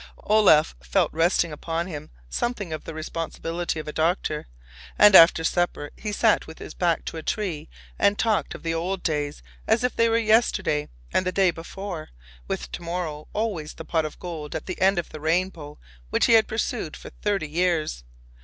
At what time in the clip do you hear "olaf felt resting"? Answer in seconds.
0.23-1.51